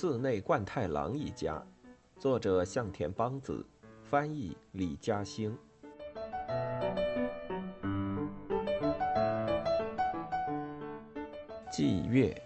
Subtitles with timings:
[0.00, 1.60] 寺内贯太郎一家，
[2.20, 3.66] 作者向田邦子，
[4.04, 5.58] 翻译李嘉兴。
[11.68, 12.40] 祭月，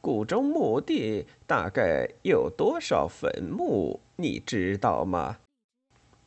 [0.00, 3.98] 谷中墓地大概有多少坟墓？
[4.14, 5.38] 你知道吗？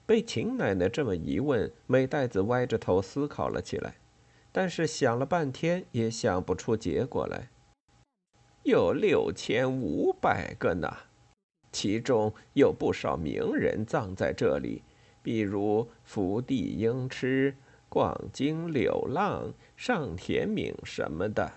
[0.06, 3.96] 被秦奶奶这么一问，美代子歪着头思考了起来，
[4.52, 7.48] 但是想了半天也想不出结果来。
[8.68, 10.94] 有六千五百个呢，
[11.72, 14.84] 其中有不少名人葬在这里，
[15.24, 17.56] 比如福地英痴、
[17.88, 21.50] 广津柳浪、上田敏什么的。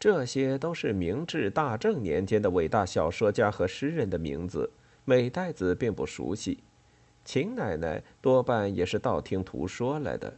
[0.00, 4.72] 这些都是明治大正年间的伟大小说家和诗人的名字，
[5.04, 6.64] 美代子并不熟悉，
[7.24, 10.36] 秦奶奶多半也是道听途说来的。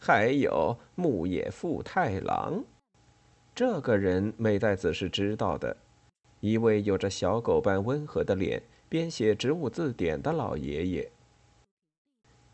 [0.00, 2.64] 还有木野富太郎。
[3.58, 5.76] 这个人美代子是知道的，
[6.38, 11.10] 一位有着小狗般温和的脸、编写植物字典的老爷爷。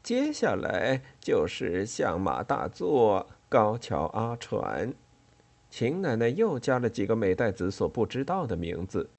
[0.02, 4.94] 接下来就是相马大作、高桥阿传。
[5.68, 9.10] 秦奶奶又加了几个美代子所不知道的名字，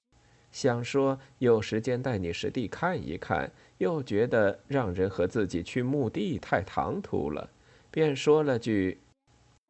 [0.50, 7.48] 想说有时间带你实地看一看，又觉得让人和自己去墓地太唐突了，
[7.92, 8.98] 便说了句。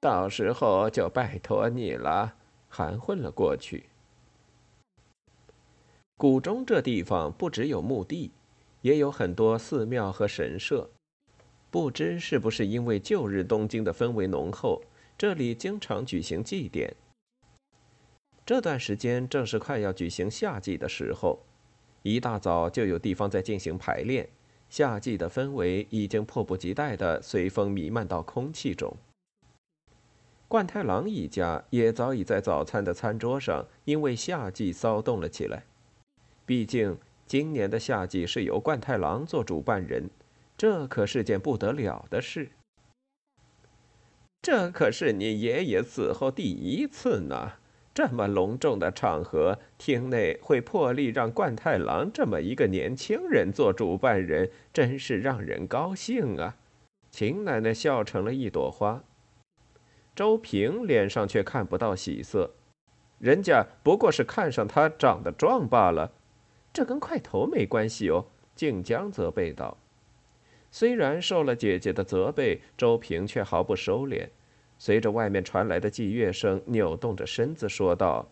[0.00, 2.34] 到时候就拜托你了，
[2.68, 3.86] 含混了过去。
[6.16, 8.30] 谷中这地方不只有墓地，
[8.82, 10.88] 也有很多寺庙和神社。
[11.70, 14.82] 不知是不是因为旧日东京的氛围浓厚，
[15.18, 16.94] 这里经常举行祭典。
[18.46, 21.40] 这段时间正是快要举行夏季的时候，
[22.02, 24.28] 一大早就有地方在进行排练。
[24.70, 28.96] 夏季的氛围已经迫不及待地随风弥漫到空气中。
[30.48, 35.64] 冠太郎一家也早已在早餐的餐桌上因为夏季骚动了起来。
[36.44, 40.08] 毕竟今年的夏季是由冠太郎做主办人，
[40.56, 42.50] 这可是件不得了的事。
[44.40, 47.54] 这可是你爷爷死后第一次呢！
[47.92, 56.56] 这么隆重的场合，厅内会破例让冠太郎这么一个年轻人做主办人，真是让人高兴啊！
[57.10, 59.02] 秦奶奶笑成了一朵花。
[60.16, 62.50] 周平脸上却看不到喜色，
[63.18, 66.10] 人家不过是看上他长得壮罢了，
[66.72, 68.24] 这跟块头没关系哦。
[68.54, 69.76] 静江责备道。
[70.70, 74.28] 虽然受了姐姐的责备，周平却毫不收敛，
[74.78, 78.30] 随着外面传来的祭乐声，扭动着身子说道：“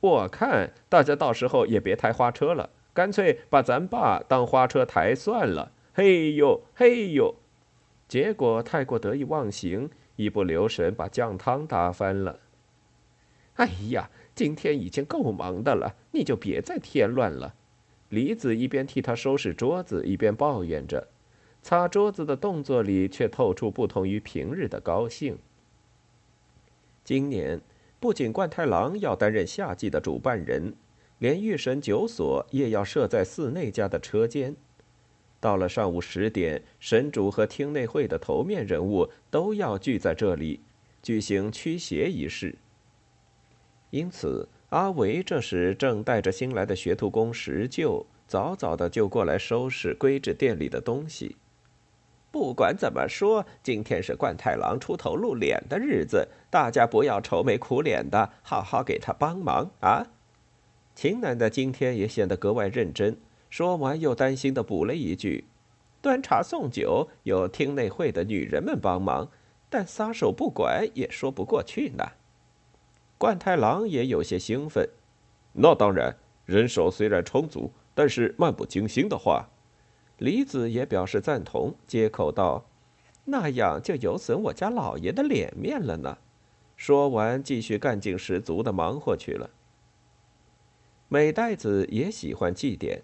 [0.00, 7.34] 我看大家到时候也别抬花车了，干脆把咱爸当花车抬算了。”嘿呦嘿呦，
[8.08, 9.90] 结果太过得意忘形。
[10.20, 12.40] 一不留神把酱汤打翻了。
[13.54, 17.54] 哎呀，今天已经够忙的了，你就别再添乱了。
[18.10, 21.08] 李子一边替他收拾桌子，一边抱怨着，
[21.62, 25.38] 擦桌子的动作里却透出不同于平日的高兴。
[27.02, 27.58] 今年
[27.98, 30.74] 不仅冠太郎要担任夏季的主办人，
[31.18, 34.54] 连御神酒所也要设在寺内家的车间。
[35.40, 40.60] 到了上午十点，神主和厅内会的头面人物都要聚在这里，
[41.02, 42.54] 举行驱邪仪式。
[43.88, 51.36] 因此，阿维这时正带着新来的学徒工石臼，早早的就过来收拾归置店里的东西。
[52.30, 60.06] 不管怎么说，今天是冠太郎出头露脸的日子，大家不要愁眉苦脸的，好好给他帮忙啊！
[60.94, 63.16] 秦奶奶今天也显得格外认真。
[63.50, 65.44] 说完，又担心的补了一句
[66.00, 69.28] ：“端茶送酒有厅内会的女人们帮忙，
[69.68, 72.04] 但撒手不管也说不过去呢。”
[73.18, 74.88] 冠太郎也有些兴奋
[75.52, 76.16] ：“那当然，
[76.46, 79.50] 人手虽然充足，但是漫不经心的话。”
[80.16, 82.66] 李子也表示赞同，接口道
[83.24, 86.18] ：“那样就有损我家老爷的脸面了呢。”
[86.76, 89.50] 说完，继续干劲十足的忙活去了。
[91.08, 93.02] 美代子也喜欢祭典。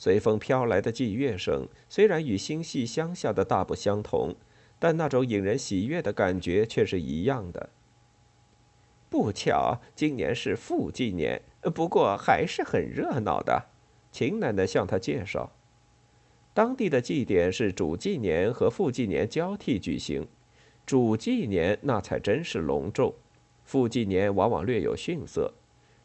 [0.00, 4.34] 随风飘来的祭乐声，虽然与星系乡下的大不相同，
[4.78, 7.68] 但那种引人喜悦的感觉却是一样的。
[9.10, 11.42] 不巧，今年是复祭年，
[11.74, 13.66] 不过还是很热闹的。
[14.10, 15.52] 秦奶奶向他介绍，
[16.54, 20.26] 当地的祭典是主祭年和复祭年交替举行，
[20.86, 23.14] 主祭年那才真是隆重，
[23.64, 25.52] 复祭年往往略有逊色。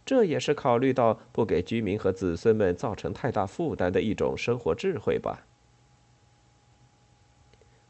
[0.05, 5.47] 这也是考虑到不给居民和子孙们造成太大负担的一种生活智慧吧。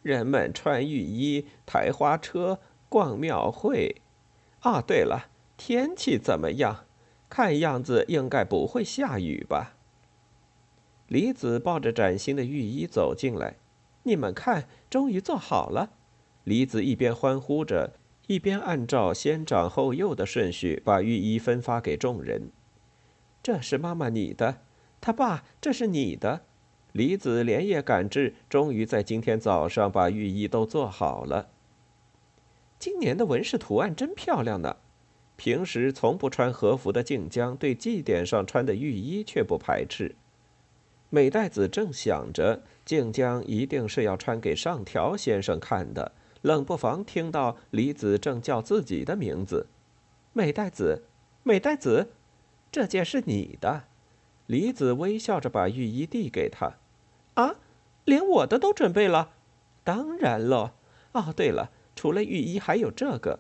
[0.02, 4.02] 人们穿浴衣、抬花车、逛庙会。
[4.62, 6.86] 啊，对了，天气怎么样？
[7.28, 9.76] 看样子应该不会下雨吧。
[11.08, 13.58] 李子抱着崭新的浴衣走进来，
[14.04, 15.92] 你们看，终于做好了。
[16.44, 17.94] 李子一边欢呼着，
[18.28, 22.50] 一边按照先长后幼的顺序把浴衣分发给众人。
[23.44, 24.62] 这是妈妈你的，
[25.00, 26.42] 他爸，这是你的。
[26.92, 31.50] 李子连夜赶制，终于在今天早上把浴衣都做好了。
[32.80, 34.78] 今年的纹饰图案真漂亮呢。
[35.36, 40.16] 平时从不穿和服的静江，对祭典上穿的浴衣却不排斥。
[41.10, 46.14] 美代子正想着静江一定是要穿给上条先生看的，
[46.46, 49.66] 冷不防听到李子正叫自己的名字
[50.32, 51.02] ：“美代子，
[51.42, 52.12] 美代子，
[52.72, 53.86] 这件是你的。”
[54.46, 56.74] 李子微笑着把浴衣递给他
[57.34, 57.56] ：“啊，
[58.04, 59.32] 连我的都准备了？
[59.84, 60.76] 当然了。
[61.14, 63.40] 哦，对了，除了浴衣，还有这个。”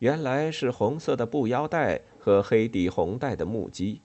[0.00, 4.00] 原来是红色的布腰带和黑底红带的木屐。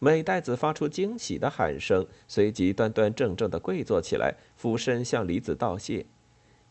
[0.00, 6.04] 美代子发出惊喜的喊声，随即端端正正的跪坐起来，俯身向李子道谢：“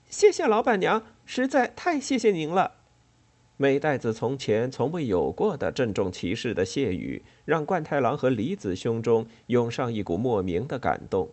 [0.09, 2.73] 谢谢老板娘，实在太谢谢您了。”
[3.57, 11.29] 美代子从前从未有过的郑重其事的谢语，让冠太郎和李子胸中涌上一股莫名的感动。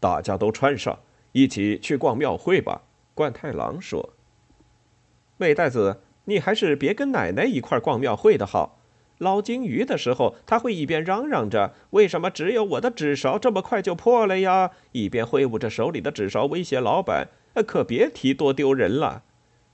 [0.00, 0.98] 大家都穿上，
[1.30, 2.82] 一起去逛庙会吧。”
[3.14, 4.14] 冠太郎说。
[5.36, 8.78] 美代子，你还是别跟奶奶一块逛庙会的好。
[9.18, 17.28] 捞金鱼的时候，他会一边嚷嚷着“为什么只有我的纸勺这么快就破了呀”，一边挥舞着手里的纸勺威胁老板
[17.60, 19.24] ：“可别提多丢人了。”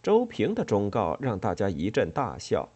[0.02, 2.70] 周平的忠告让大家一阵大笑。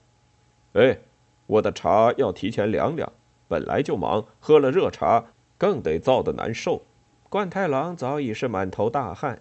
[0.75, 0.99] 哎，
[1.47, 3.11] 我的茶要提前凉凉，
[3.49, 5.25] 本来就忙，喝了热茶
[5.57, 6.83] 更得燥得难受。
[7.31, 9.41] 冠太郎早已是满头大汗。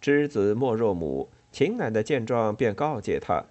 [0.00, 1.28] 知子莫若母。
[1.50, 3.44] 秦奶奶见状，便告诫他：“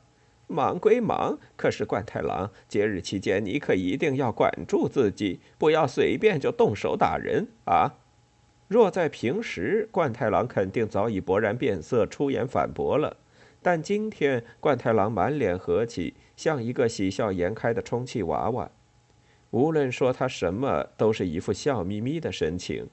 [0.47, 7.97] 忙归忙，可是冠太郎，节日期间你可一定要管住自己，不要随便就动手打人啊！”
[8.71, 13.17] 若在平时，冠太郎肯定早已勃然变色，出言反驳了。
[13.61, 18.71] 但今天，冠太郎满脸和气，像一个喜笑颜开的充气娃娃，
[19.49, 22.87] 无论说他什么，都是一副笑眯眯的神情。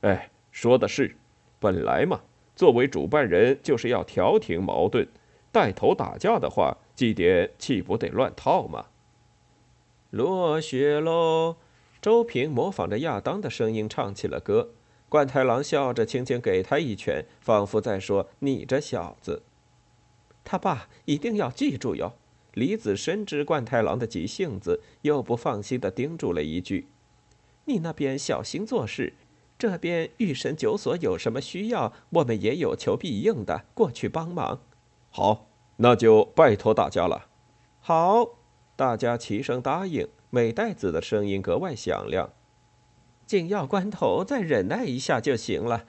[0.00, 1.14] 哎，说的是，
[1.60, 2.22] 本来嘛。
[2.56, 5.06] 作为主办人，就是要调停矛盾，
[5.52, 8.86] 带头打架的话，祭典岂不得乱套吗？
[10.10, 11.58] 落雪喽！
[12.00, 14.70] 周平模仿着亚当的声音唱起了歌。
[15.12, 19.42] 冠太郎笑着，轻轻给他一拳，仿佛在说：“你这小子。”
[20.42, 22.14] 他爸一定要记住哟。
[22.54, 26.88] 李子深知冠太郎的急性子，又不放心的叮嘱了一句
[27.66, 29.12] ：“你那边小心做事。”
[29.58, 34.62] 这边御神酒所有什么需要，我们也有求必应的，过去帮忙。
[35.10, 37.26] 好，那就拜托大家了。
[37.80, 38.38] 好，
[38.74, 40.08] 大家齐声答应。
[40.30, 42.32] 美代子的声音格外响亮。
[43.32, 45.86] 紧要关头，再忍耐一下就行了。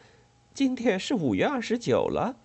[0.54, 2.38] 今天是五月二十九了。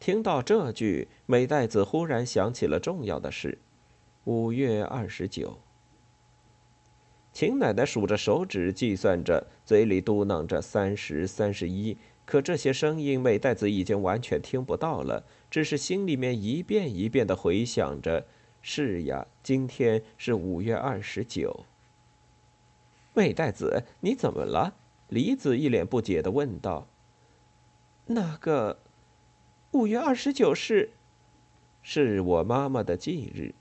[0.00, 3.58] 听到这句，美代子忽然想起了重要的事：
[4.24, 5.58] 五月二十九。
[7.30, 11.98] 秦奶奶数着手指，计算着，嘴里嘟囔着“三十三十一”。
[12.24, 18.26] 可这些声音，美代子已经完全听不到了，只是心里面一遍一遍的回想着
[18.62, 21.66] ：“是呀，今天是五月二十九。”
[23.14, 24.74] 美代子，你怎么了？
[25.08, 26.88] 李子一脸不解的问道。
[28.06, 28.78] “那个，
[29.72, 30.90] 五月二十九是，
[31.82, 33.54] 是我妈妈的忌日。”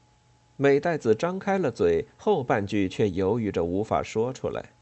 [0.55, 4.73] 美代子张开了嘴，后半句却犹豫着无法说出来。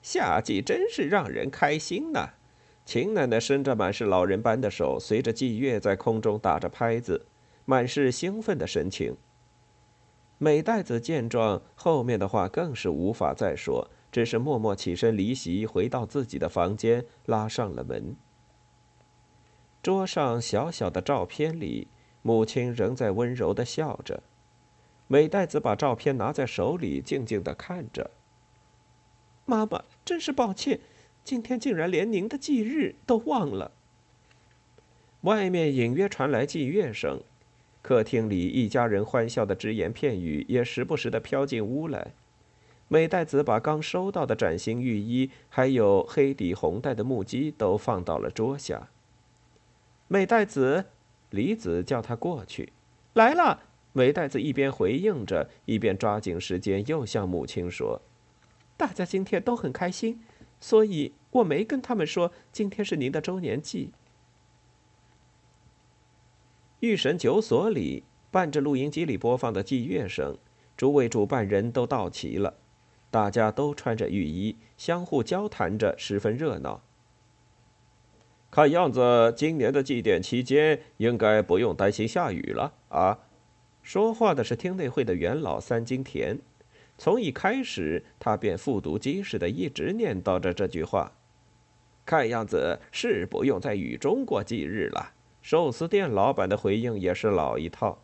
[0.00, 2.30] 夏季真是让人开心呐！
[2.84, 7.26] 秦奶奶伸着满是老人般的手，随着祭月在空中打着拍子，
[7.64, 9.16] 满是兴奋的神情。
[10.44, 18.14] 美代子见状，后面的话更是无法再说，只是默默起身离席，回到自己的房间，拉上了门。
[19.82, 21.88] 桌上小小的照片里，
[22.20, 24.22] 母亲仍在温柔的笑着。
[25.06, 28.10] 美代子把照片拿在手里，静静的看着。
[29.46, 30.78] 妈妈，真是抱歉，
[31.24, 33.70] 今天竟然连您的忌日都忘了。
[35.22, 37.22] 外面隐约传来祭乐声，
[37.84, 42.12] 客厅里一家人欢笑的只言片语也时不时的飘进屋来。
[42.88, 48.88] 美代子把刚收到的崭新浴衣，还有黑底红带的木屐都放到了桌下。
[50.08, 50.86] 美代子，
[51.28, 52.72] 李子叫他过去，
[53.12, 53.64] 来了。
[53.92, 58.00] 美代子一边回应着，一边抓紧时间，又向母亲说
[58.78, 60.22] ：“大家今天都很开心，
[60.58, 63.90] 所以我没跟他们说今天是您的周年祭。”
[66.84, 70.36] 御神酒所里，伴着录音机里播放的祭乐声，
[70.76, 72.58] 诸位主办人都到齐了，
[73.10, 76.82] 大家都穿着浴衣，相互交谈着，十分热闹。
[78.50, 83.20] 看样子，今年的祭典期间应该不用担心下雨了啊！
[83.82, 86.38] 说话的是厅内会的元老三金田。
[86.98, 91.12] 从一开始，他便复读机似的一直念叨着这句话。
[92.04, 95.14] 看样子是不用在雨中过祭日了。
[95.44, 97.98] 寿司店老板的回应也是老一套，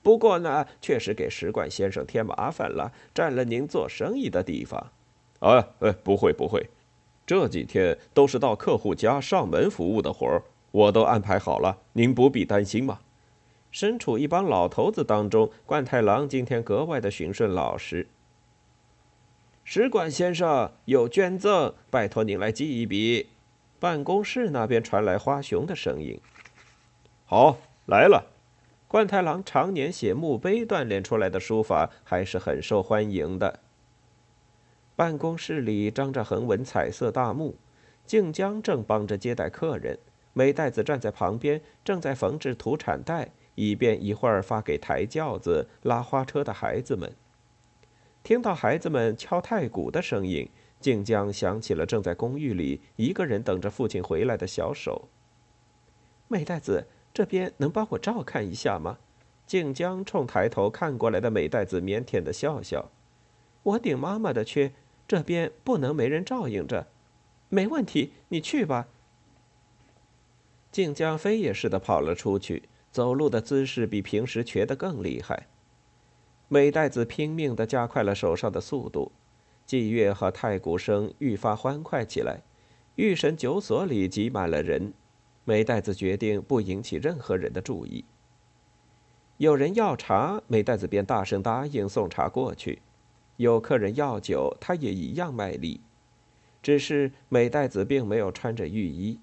[0.00, 4.92] 不过呢，确实给使馆先生添麻烦了，占了您做生意的地方。
[5.40, 6.70] 啊，哎，不会不会。
[7.26, 13.00] 这几天都是到客户家上门服务的活儿，我都安排好了，您不必担心嘛。
[13.72, 18.06] 身处一帮老头子当中，冠太郎今天格外的循顺老实。
[19.64, 23.30] 使馆先生有捐赠，拜托您来记一笔。
[23.80, 26.18] 办公室那边传来花熊的声音
[27.34, 28.30] ：“好，来了。”
[28.86, 33.58] 冠太郎常年写墓碑锻炼出来的书法还是很受欢迎的。
[34.94, 37.56] 办公室里张着横纹彩色大幕，
[38.06, 39.98] 静江正帮着接待客人，
[40.32, 47.12] 美代子站在旁边，正在缝制土产袋，以便一会儿发给抬轿子、拉花车的孩子们。
[48.22, 50.48] 听到孩子们敲太鼓的声音，
[50.78, 55.08] 静江想起了正在公寓里一个人等着父亲回来的小手。
[56.28, 58.98] 美代子，这边能帮我照看一下吗？
[59.46, 62.90] 静江冲抬头看过来的美代子腼腆的笑笑
[63.62, 64.72] ：“我顶妈妈的缺。”
[65.06, 66.86] 这边不能没人照应着，
[67.50, 68.88] 没问题，你去吧。
[70.72, 75.46] 静江飞也似的跑了出去，走路的姿势比平时瘸得更厉害。
[76.48, 79.12] 美代子拼命的加快了手上的速度，
[79.66, 82.40] 祭乐和太鼓声愈发欢快起来。
[82.96, 84.94] 御神酒所里挤满了人，
[85.44, 88.04] 美代子决定不引起任何人的注意。
[89.36, 92.80] 有人要茶，美代子便大声答应送茶过去。
[93.36, 95.80] 有客人要酒，他也一样卖力。
[96.62, 99.18] 只是美代子并没有穿着浴衣，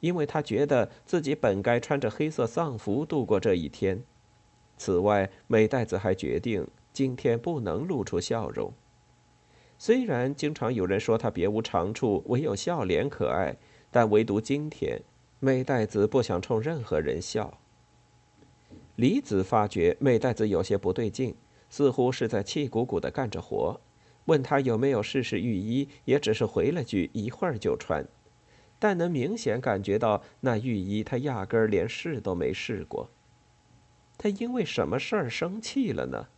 [0.00, 4.02] 因为他觉得自己本该穿着黑色丧服度过这一天。
[4.76, 8.72] 此外，美代子还决定今天不能露出笑容。
[9.78, 13.56] 虽然经常有人说他别无长处，唯有笑脸可爱，
[13.90, 15.00] 但唯独今天，
[15.44, 17.58] 美代子不想冲任何人笑。
[18.94, 21.34] 李子发觉美代子有些不对劲。
[21.68, 23.80] 似乎是在气鼓鼓地干着活，
[24.26, 28.06] 问他有没有试试浴衣，也只是回了句“一会儿就穿”，
[28.78, 33.08] 但能明显感觉到那浴衣他压根儿连试都没试过。
[34.18, 36.28] 他因为什么事儿生气了呢？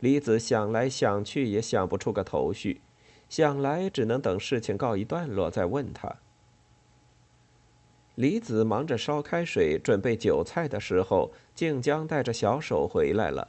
[0.00, 2.80] 李子想来想去也想不出个头绪，
[3.28, 6.16] 想来只能等事情告一段落再问他。
[8.20, 13.48] 李子忙着烧开水准备酒菜的时候，静江带着小手回来了。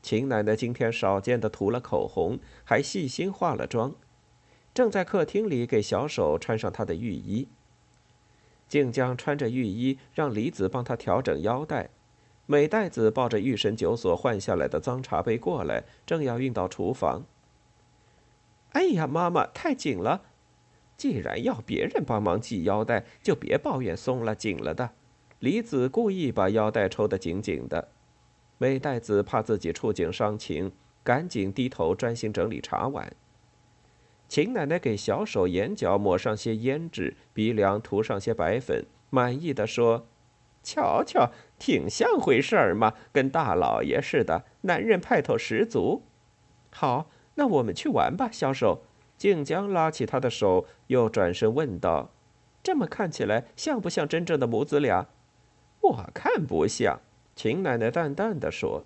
[0.00, 3.94] 秦奶奶今天少见的涂了口红，还细心化了妆，
[4.72, 7.46] 正在客厅里给小手穿上她的浴衣。
[8.66, 11.90] 静江穿着浴衣，让李子帮她调整腰带。
[12.46, 17.26] 美代子抱着御神酒所换下来的脏茶杯过来，正要运到厨房。
[18.70, 20.22] 哎呀，妈妈太紧了！
[20.96, 24.90] 既然要别人帮忙系腰带，就别抱怨松了紧了的。
[25.40, 27.88] 李子故意把腰带抽得紧紧的。
[28.58, 30.72] 美代子怕自己触景伤情，
[31.04, 33.12] 赶紧低头专心整理茶碗。
[34.28, 40.06] 秦奶奶给小手眼角抹上些胭脂，鼻梁涂上些白粉，满意的说
[40.64, 46.02] ：“瞧瞧，挺像回事儿嘛，跟大老爷似的，男人派头十足。”
[46.72, 48.85] 好，那我们去玩吧，小手。
[49.16, 52.10] 静江拉起他的手，又转身问道
[52.62, 55.06] ：“这么看起来，像不像真正的母子俩？”
[55.80, 57.00] 我看不像。
[57.34, 58.84] 秦奶奶淡淡的说：“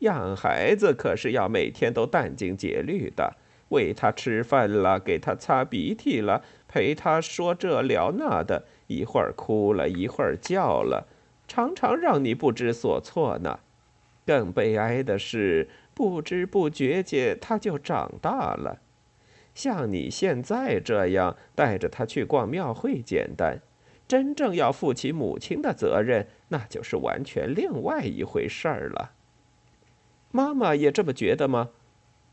[0.00, 3.36] 养孩子可是要每天都殚精竭虑的，
[3.68, 11.06] 喂他吃饭了，给他擦鼻涕了，陪他说这聊那的，一会儿哭了，一会儿叫了，
[11.46, 13.60] 常常让你不知所措呢。
[14.26, 18.81] 更悲哀的是，不知不觉间他就长大了。
[19.54, 23.60] 像你现在这样带着他去逛庙会简单。”
[24.08, 29.12] 真正要负起母亲的责任，那就是完全另外一回事儿了。
[30.30, 31.70] 妈妈也这么觉得吗？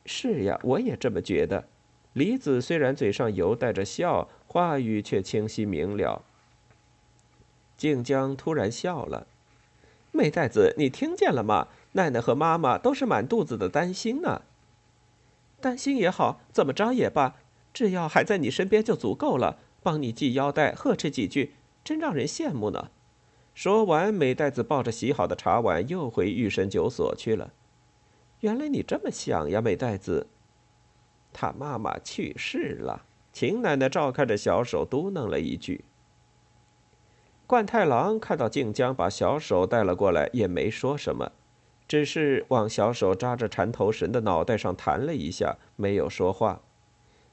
[0.05, 1.67] 是呀，我也这么觉得。
[2.11, 6.23] 李子虽然嘴上犹带着笑，话语却清晰明了。
[7.77, 9.27] 静江突然笑了
[10.11, 11.69] ：“美代子，你听见了吗？
[11.93, 14.41] 奶奶和妈妈都是满肚子的担心呢。
[15.59, 17.35] 担心也好，怎么着也罢，
[17.73, 22.91] 只要还在你身边就足够了，帮你系腰带，呵斥几句。”真让人羡慕呢。
[23.55, 27.51] 说完，美代子抱着洗好的茶碗又回御神酒所去了。
[28.41, 30.27] 原来你这么想呀，美代子。
[31.33, 33.05] 他妈妈去世了。
[33.31, 35.85] 秦奶奶照看着小手，嘟囔了一句。
[37.47, 41.31] 冠太郎看到静江把小手带了过来，也没说什么，
[41.89, 46.61] 只是往小手扎着缠头绳的脑袋上弹了一下，没有说话。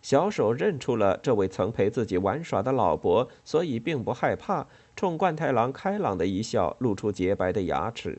[0.00, 8.18] 小手认出了这位曾陪自己玩耍的老伯，所以并不害怕，冲冠太郎开朗的一笑，露出洁白的牙齿。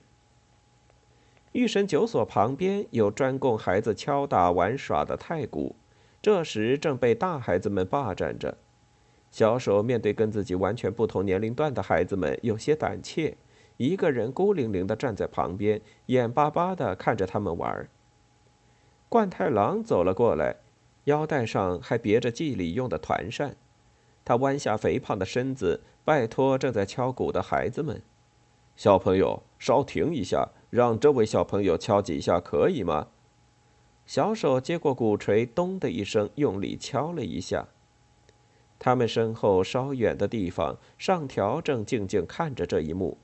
[1.53, 5.75] 御神酒所旁边有专供孩子敲打玩耍的太鼓，
[6.21, 8.57] 这时正被大孩子们霸占着。
[9.31, 13.35] 小手面对跟自己完全不同年龄段的孩子们，有些胆怯，
[13.77, 17.87] 一个人孤零零地站在旁边，眼巴巴地看着他们玩。
[19.09, 20.57] 冠太郎走了过来。
[21.05, 23.55] 腰带上还别着祭礼用的团扇，
[24.25, 28.01] 他弯下肥胖的身子，拜托正在敲鼓的孩子们
[28.75, 33.07] ：“小朋友，稍停一下，让这位小朋友敲几下，可以吗？”
[34.05, 37.69] 小手接过鼓槌，咚的一声，用力敲了一下。
[38.77, 43.17] 他们身后稍远的地方，上条正静静看着这一幕。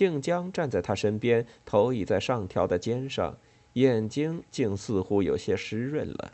[0.00, 3.36] 静江站在他身边，头倚在上条的肩上，
[3.74, 6.32] 眼睛竟似乎有些湿润了。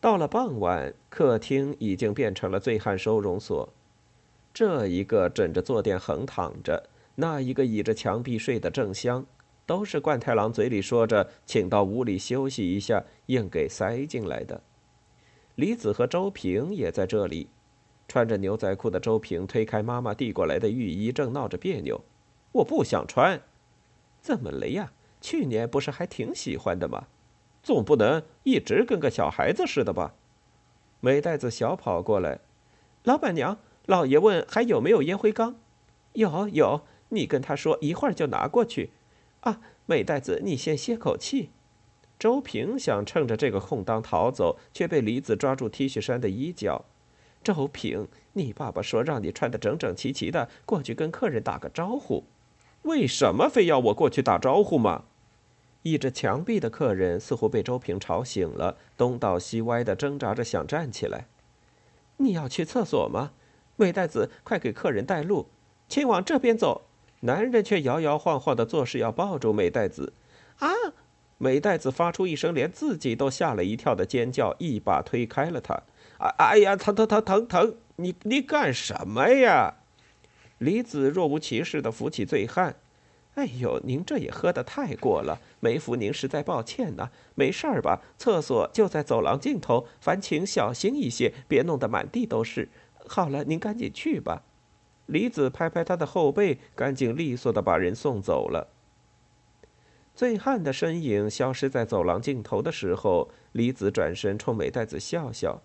[0.00, 3.68] 到了傍晚，客厅已经变成了醉汉收容所。
[4.54, 9.26] 这一个枕着坐垫横躺着，那一个倚着墙壁睡得正香，
[9.66, 14.62] 都是冠太郎嘴里说着请到屋里休息一下，硬给塞进来的。
[15.56, 17.48] 李子和周平也在这里。
[18.08, 22.02] 穿着牛仔裤的周平推开妈妈递过来的浴衣，正闹着别扭。
[22.52, 23.40] 我不想穿。
[24.20, 24.92] 怎么了呀？
[25.20, 27.06] 去年不是还挺喜欢的吗？
[27.62, 30.14] 总不能一直跟个小孩子似的吧？
[31.00, 32.40] 美袋子小跑过来，
[33.02, 35.56] 老板娘，老爷问还有没有烟灰缸？
[36.12, 38.90] 有有，你跟他说一会儿就拿过去。
[39.40, 41.50] 啊，美袋子，你先歇口气。
[42.18, 46.84] 周平想趁着这个空当逃走，却被李子抓住 T 恤衫的衣角。
[47.54, 52.24] 周平，你爸爸说让你穿得整整齐齐的过去跟客人打个招呼，
[52.82, 55.04] 为什么非要我过去打招呼吗？
[55.82, 61.28] 倚着墙壁的客人似乎被周平吵醒了，东倒西歪的挣扎着想站起来。
[62.16, 63.30] 你要去厕所吗？
[63.76, 65.46] 美代子，快给客人带路，
[65.88, 66.88] 请往这边走。
[67.20, 70.14] 男人却摇摇晃晃的做事要抱住美代子。
[70.58, 70.68] 啊！
[71.38, 75.82] 美代子发出一声连自己都吓了一跳的尖叫，一把推开了他。
[76.18, 77.76] 哎哎呀，疼疼疼疼疼！
[77.96, 79.74] 你你干什么呀？
[80.58, 82.76] 李子若无其事的扶起醉汉。
[83.34, 87.10] 哎呦，您这也喝得太过了，没扶您实在抱歉呐。
[87.34, 88.00] 没事儿吧？
[88.16, 92.70] 厕所就在走廊尽头，烦请小心一些，别弄得满地都是。
[93.06, 94.42] 好了，您赶紧去吧。
[95.04, 98.68] 李子拍拍他的后背，干净利索的把人送走了。
[100.14, 105.60] 醉汉的身影消失在走廊尽头的时候，李子转身冲美袋子笑笑：“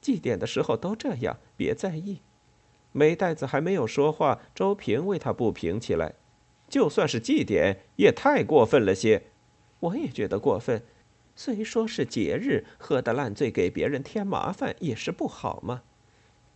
[0.00, 2.20] 祭奠的时候都这样，别在意。”
[2.92, 6.14] 美袋子还没有说话，周平为他不平起来。
[6.68, 9.24] 就算是祭奠，也太过分了些。
[9.80, 10.82] 我也觉得过分。
[11.36, 15.82] 虽说是节日，喝得烂醉，给别人添麻烦也是不好嘛。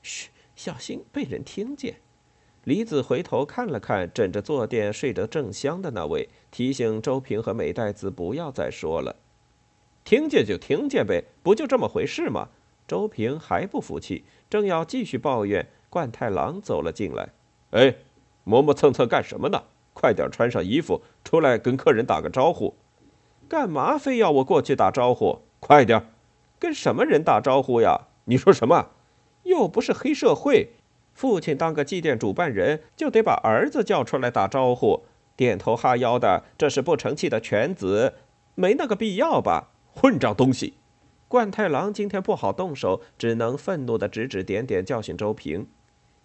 [0.03, 1.97] 嘘，小心被人听见。
[2.65, 9.17] 李子回头看了看枕着坐垫睡得正香的那位，提醒周平和美代子不要再说了。
[10.05, 12.49] 听见就听见呗，不就这么回事吗？
[12.93, 17.31] 周平还不服气，正要继续抱怨，冠太郎走了进来。
[17.71, 17.95] 哎，
[18.45, 19.63] 磨磨蹭蹭干什么呢？
[19.95, 22.75] 快点穿上衣服，出来跟客人打个招呼。
[23.49, 25.39] 干嘛非要我过去打招呼？
[25.59, 26.05] 快点，
[26.59, 28.09] 跟什么人打招呼呀？
[28.27, 28.91] 你说什么？
[29.45, 30.73] 又不是黑社会，
[31.15, 38.13] 父亲当个祭奠主办人就得把儿子叫出来打招呼，点头哈腰的，这是不成器的犬子，
[38.55, 39.71] 没那个必要吧？
[39.95, 40.75] 混账东西！
[41.33, 45.67] 冠太郎今天不好动手，只能愤怒的指指点点，教训周平。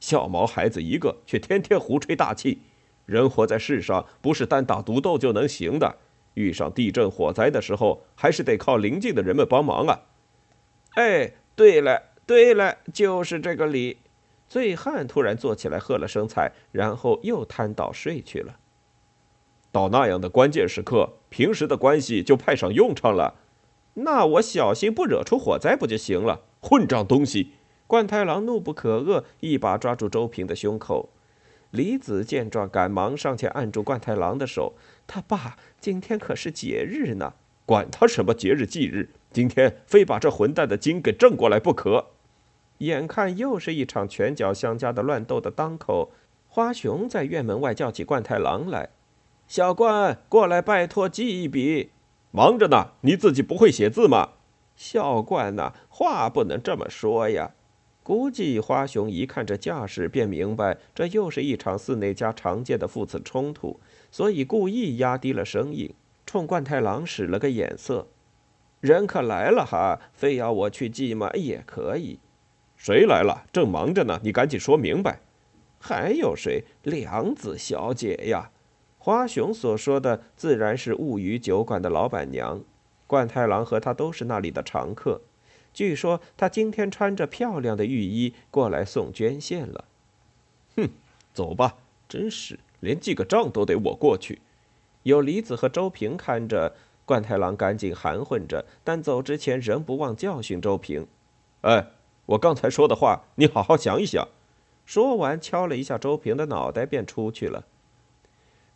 [0.01, 2.63] 小毛孩子一个，却天天胡吹大气。
[3.05, 5.95] 人活在世上，不是单打独斗就能行的。
[6.33, 10.01] 遇上地震、火灾的时候，还是得靠邻近的人们帮忙啊！
[10.95, 13.99] 哎，对了，对了，就是这个理。
[14.49, 18.57] 醉汉突然坐起来，喝了声彩，然后又瘫倒睡去了。
[19.71, 23.35] 到那样的关键时刻，平时的关系就派上用场了。
[23.99, 26.41] 那我小心不惹出火灾不就行了？
[26.61, 27.53] 混账东西！
[27.87, 31.09] 冠太郎怒不可遏，一把抓住周平的胸口。
[31.71, 34.75] 李子见状，赶忙上前按住冠太郎的手。
[35.07, 37.33] 他爸，今天可是节日呢！
[37.65, 42.07] 管他什么节日忌日，今天非把这混蛋的筋给正过来不可！
[42.79, 46.11] 眼看又是一场拳脚相加的乱斗的当口，
[46.47, 48.89] 花熊在院门外叫起冠太郎来
[49.47, 51.89] ：“小冠，过来拜托记一笔。
[52.37, 54.33] ”“忙着呢，你自己不会写字吗
[54.77, 57.53] ？”“小冠呐，话不能这么说呀。”
[58.05, 63.79] 估计花熊一看这架势，便明白这又是一场寺内家常见的父子冲突，
[64.11, 65.95] 所以故意压低了声音，
[66.27, 68.05] 冲冠太郎使了个眼色。
[68.81, 71.31] 人可来了哈，非要我去记吗？
[71.33, 72.19] 也可以。
[72.75, 73.45] 谁来了？
[73.51, 75.21] 正忙着呢，你赶紧说明白。
[75.79, 76.63] 还有谁？
[76.83, 78.51] 良子小姐呀。
[79.07, 82.61] 花熊所说的自然是物语酒馆的老板娘。
[83.07, 85.21] 冠太郎和他都是那里的常客。
[85.73, 89.85] 据说他今天穿着漂亮的浴衣过来送捐献了。
[90.75, 90.89] 哼，
[91.33, 91.77] 走吧。
[92.09, 94.41] 真是，连记个账都得我过去。
[95.03, 96.75] 有李子和周平看着。
[97.05, 101.07] 冠太郎赶紧含混着，但走之前仍不忘教训周平
[101.63, 101.87] ：“哎，
[102.25, 104.27] 我刚才说的话，你好好想一想。”
[104.85, 107.63] 说完，敲了一下周平的脑袋，便出去了。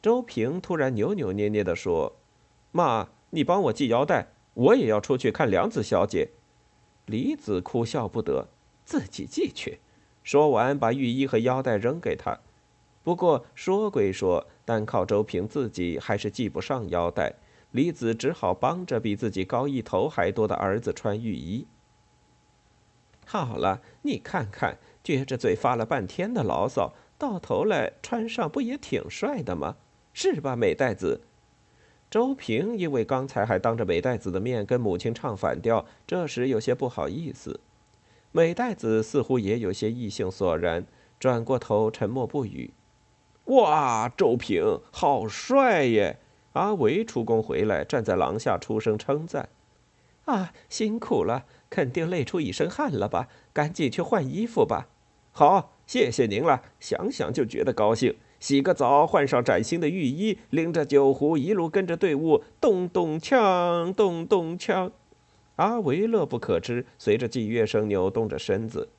[0.01, 2.17] 周平突然扭扭捏捏地说
[2.71, 6.31] ：“妈，你帮我系腰带，我也要出去看梁子小姐。”
[7.05, 8.47] 李子哭笑不得
[8.83, 9.79] ：“自己系去。”
[10.23, 12.39] 说完，把浴衣和腰带扔给他。
[13.03, 17.35] 不过说归说，单靠周平自己还是系不上腰带。
[17.71, 21.67] 李子只好帮着比自己高一头还多的儿子穿浴衣。
[23.25, 29.77] 好了，你看看，撅着嘴发了半天的牢骚，到头来穿上不也挺帅的吗？
[30.13, 31.21] 是吧，美代子？
[32.09, 37.61] 周平因为刚才还当着美代子的面跟母亲唱反调，这时有些不好意思。
[38.33, 40.85] 美代子似乎也有些意兴索然，
[41.19, 42.73] 转过头沉默不语。
[43.45, 46.19] 哇，周平好帅耶！
[46.53, 49.47] 阿维出宫回来，站在廊下出声称赞
[50.25, 53.29] ：“啊，辛苦了，肯定累出一身汗了吧？
[53.53, 54.89] 赶紧去换衣服吧。
[55.31, 58.17] ”“好，谢谢您了，想想就觉得高兴。
[58.41, 64.91] 洗个澡，换上崭新的浴衣，拎着酒壶，一路跟着队伍，咚咚锵，咚咚锵。”
[65.57, 68.89] 阿维乐不可支，随着祭乐声扭动着身子。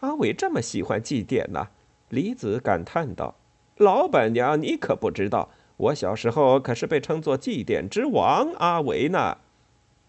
[0.00, 1.68] 阿维这么喜欢祭奠呢？
[2.10, 3.34] 李子感叹道
[3.78, 9.38] ：“老板娘，你可不知道。”我小时候可是被称作祭典之王阿维呢，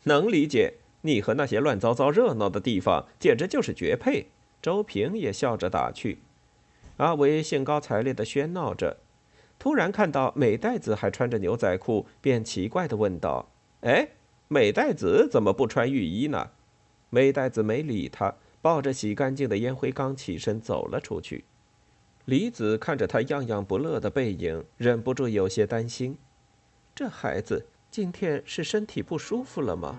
[0.06, 4.30] 能理解你和那些乱糟糟热闹的地方简直就是绝配。
[4.62, 6.18] 周平也笑着打趣。
[7.00, 8.98] 阿维兴高采烈地喧闹着，
[9.58, 13.50] 突然看到美代子还穿着牛仔裤，便奇怪地问道
[13.82, 14.10] ：“哎，
[14.50, 16.52] 美代子怎么不穿浴衣呢？”
[17.10, 21.46] 美代子没理他，抱着洗干净的烟灰缸起身走了出去。
[22.26, 26.18] 李子看着他样样不乐的背影，忍不住有些担心：
[26.94, 29.98] 这孩子今天是身体不舒服了吗？